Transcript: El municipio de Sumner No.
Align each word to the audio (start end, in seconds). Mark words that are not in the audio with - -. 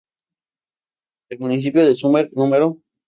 El 1.29 1.37
municipio 1.37 1.85
de 1.85 1.93
Sumner 1.93 2.29
No. 2.33 2.81